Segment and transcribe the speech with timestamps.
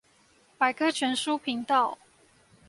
[0.57, 1.99] 百科全書頻道